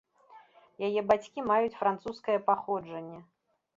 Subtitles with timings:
[0.87, 3.19] Яе бацькі маюць французскае паходжанне.